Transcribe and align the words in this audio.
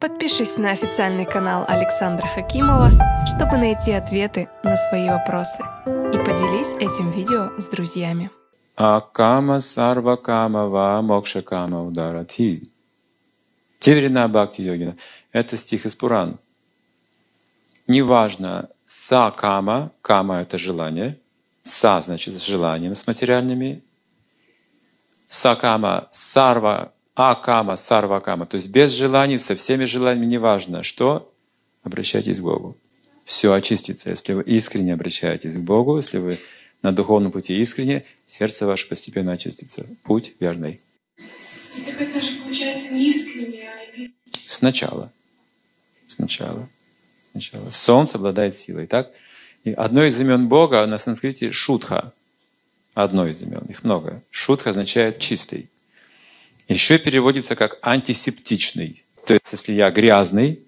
Подпишись 0.00 0.58
на 0.58 0.70
официальный 0.70 1.26
канал 1.26 1.64
Александра 1.66 2.28
Хакимова, 2.28 2.88
чтобы 3.26 3.56
найти 3.56 3.90
ответы 3.90 4.48
на 4.62 4.76
свои 4.76 5.08
вопросы. 5.08 5.60
И 6.14 6.18
поделись 6.18 6.72
этим 6.78 7.10
видео 7.10 7.50
с 7.58 7.66
друзьями. 7.66 8.30
Акама 8.76 9.58
сарва 9.58 10.14
кама 10.14 10.68
ва 10.68 11.02
мокша 11.02 11.42
кама 11.42 11.82
ударати. 11.82 12.62
Теверина 13.80 14.28
Бхакти 14.28 14.62
Йогина. 14.62 14.94
Это 15.32 15.56
стих 15.56 15.84
из 15.84 15.96
Пуран. 15.96 16.38
Неважно, 17.88 18.68
са 18.86 19.32
кама, 19.36 19.90
кама— 20.00 20.40
это 20.42 20.58
желание, 20.58 21.16
са 21.62 22.00
значит 22.00 22.40
с 22.40 22.46
желанием, 22.46 22.94
с 22.94 23.04
материальными, 23.08 23.82
са 25.26 25.56
кама, 25.56 26.06
сарва 26.12 26.92
акама, 27.18 27.76
сарвакама, 27.76 28.46
то 28.46 28.56
есть 28.56 28.68
без 28.68 28.92
желаний, 28.92 29.38
со 29.38 29.56
всеми 29.56 29.84
желаниями, 29.84 30.26
неважно 30.26 30.82
что, 30.82 31.30
обращайтесь 31.82 32.38
к 32.38 32.42
Богу. 32.42 32.76
Все 33.24 33.52
очистится. 33.52 34.10
Если 34.10 34.32
вы 34.32 34.42
искренне 34.42 34.94
обращаетесь 34.94 35.54
к 35.54 35.58
Богу, 35.58 35.98
если 35.98 36.18
вы 36.18 36.38
на 36.82 36.92
духовном 36.92 37.32
пути 37.32 37.60
искренне, 37.60 38.04
сердце 38.26 38.66
ваше 38.66 38.88
постепенно 38.88 39.32
очистится. 39.32 39.86
Путь 40.04 40.34
верный. 40.40 40.80
Так 41.84 42.00
это 42.00 42.20
же 42.20 42.32
получается 42.42 42.94
не 42.94 43.08
искренне, 43.08 43.68
а 43.68 44.08
Сначала. 44.46 45.12
Сначала. 46.06 46.68
Сначала. 47.32 47.70
Солнце 47.70 48.16
обладает 48.16 48.54
силой. 48.54 48.86
Так? 48.86 49.10
И 49.64 49.72
одно 49.72 50.04
из 50.04 50.18
имен 50.20 50.48
Бога 50.48 50.86
на 50.86 50.98
санскрите— 50.98 51.50
Шутха. 51.52 52.12
Одно 52.94 53.26
из 53.26 53.42
имен. 53.42 53.64
Их 53.68 53.84
много. 53.84 54.22
Шутха 54.30 54.70
означает 54.70 55.18
«чистый». 55.18 55.68
Еще 56.68 56.98
переводится 56.98 57.56
как 57.56 57.78
антисептичный. 57.82 59.02
То 59.26 59.34
есть, 59.34 59.46
если 59.50 59.72
я 59.72 59.90
грязный, 59.90 60.60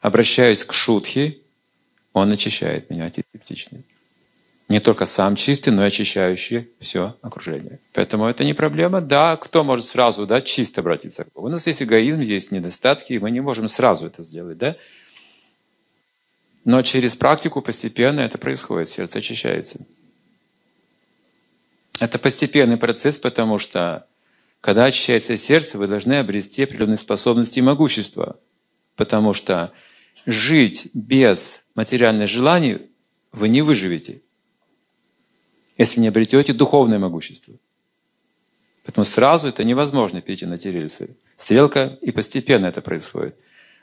обращаюсь 0.00 0.64
к 0.64 0.72
шутхе, 0.72 1.38
он 2.14 2.32
очищает 2.32 2.90
меня, 2.90 3.04
антисептичный. 3.04 3.84
Не 4.68 4.80
только 4.80 5.04
сам 5.04 5.36
чистый, 5.36 5.70
но 5.70 5.84
и 5.84 5.88
очищающий 5.88 6.68
все 6.80 7.16
окружение. 7.22 7.80
Поэтому 7.92 8.26
это 8.26 8.44
не 8.44 8.54
проблема. 8.54 9.00
Да, 9.00 9.36
кто 9.36 9.64
может 9.64 9.84
сразу 9.86 10.26
да, 10.26 10.40
чисто 10.40 10.80
обратиться 10.80 11.24
к 11.24 11.32
Богу? 11.32 11.48
У 11.48 11.50
нас 11.50 11.66
есть 11.66 11.82
эгоизм, 11.82 12.20
есть 12.20 12.52
недостатки, 12.52 13.12
и 13.12 13.18
мы 13.18 13.30
не 13.30 13.40
можем 13.40 13.68
сразу 13.68 14.06
это 14.06 14.22
сделать. 14.22 14.58
Да? 14.58 14.76
Но 16.64 16.82
через 16.82 17.16
практику 17.16 17.62
постепенно 17.62 18.20
это 18.20 18.38
происходит, 18.38 18.88
сердце 18.88 19.18
очищается. 19.18 19.80
Это 21.98 22.18
постепенный 22.18 22.76
процесс, 22.76 23.18
потому 23.18 23.58
что 23.58 24.06
когда 24.60 24.84
очищается 24.84 25.36
сердце, 25.36 25.78
вы 25.78 25.86
должны 25.86 26.14
обрести 26.14 26.64
определенные 26.64 26.98
способности 26.98 27.58
и 27.58 27.62
могущество. 27.62 28.38
Потому 28.94 29.32
что 29.32 29.72
жить 30.26 30.90
без 30.92 31.64
материальных 31.74 32.28
желаний 32.28 32.82
вы 33.32 33.48
не 33.48 33.62
выживете, 33.62 34.20
если 35.78 36.00
не 36.00 36.08
обретете 36.08 36.52
духовное 36.52 36.98
могущество. 36.98 37.54
Поэтому 38.84 39.04
сразу 39.06 39.48
это 39.48 39.64
невозможно 39.64 40.20
перейти 40.20 40.44
на 40.44 40.58
те 40.58 40.72
рельсы. 40.72 41.16
Стрелка, 41.36 41.98
и 42.02 42.10
постепенно 42.10 42.66
это 42.66 42.82
происходит. 42.82 43.36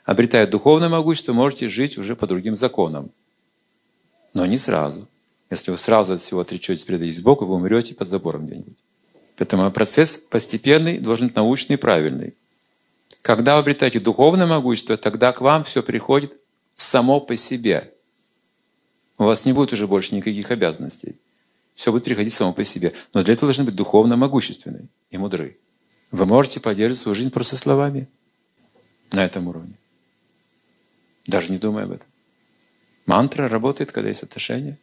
Обретая 0.04 0.46
духовное 0.46 0.88
могущество, 0.88 1.32
можете 1.32 1.68
жить 1.68 1.98
уже 1.98 2.14
по 2.14 2.26
другим 2.26 2.54
законам. 2.54 3.10
Но 4.32 4.46
не 4.46 4.58
сразу. 4.58 5.08
Если 5.50 5.70
вы 5.70 5.78
сразу 5.78 6.14
от 6.14 6.20
всего 6.20 6.40
отречетесь, 6.40 6.84
предадитесь 6.84 7.20
Богу, 7.20 7.46
вы 7.46 7.54
умрете 7.54 7.94
под 7.94 8.08
забором 8.08 8.46
где-нибудь. 8.46 8.76
Поэтому 9.38 9.70
процесс 9.70 10.18
постепенный, 10.18 10.98
должен 10.98 11.28
быть 11.28 11.36
научный 11.36 11.74
и 11.74 11.76
правильный. 11.76 12.34
Когда 13.22 13.54
вы 13.54 13.60
обретаете 13.60 14.00
духовное 14.00 14.46
могущество, 14.46 14.96
тогда 14.96 15.32
к 15.32 15.40
вам 15.40 15.64
все 15.64 15.82
приходит 15.82 16.32
само 16.74 17.20
по 17.20 17.36
себе. 17.36 17.92
У 19.16 19.24
вас 19.24 19.44
не 19.44 19.52
будет 19.52 19.72
уже 19.72 19.86
больше 19.86 20.14
никаких 20.14 20.50
обязанностей. 20.50 21.16
Все 21.76 21.92
будет 21.92 22.04
приходить 22.04 22.32
само 22.32 22.52
по 22.52 22.64
себе. 22.64 22.94
Но 23.14 23.22
для 23.22 23.34
этого 23.34 23.48
должны 23.48 23.64
быть 23.64 23.76
духовно 23.76 24.16
могущественны 24.16 24.88
и 25.10 25.18
мудры. 25.18 25.56
Вы 26.10 26.26
можете 26.26 26.58
поддерживать 26.58 27.02
свою 27.02 27.14
жизнь 27.14 27.30
просто 27.30 27.56
словами 27.56 28.08
на 29.12 29.24
этом 29.24 29.46
уровне. 29.46 29.74
Даже 31.26 31.52
не 31.52 31.58
думая 31.58 31.84
об 31.84 31.92
этом. 31.92 32.06
Мантра 33.06 33.48
работает, 33.48 33.92
когда 33.92 34.08
есть 34.08 34.22
отношения. 34.22 34.78